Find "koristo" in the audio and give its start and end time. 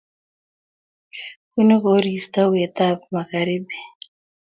1.85-2.41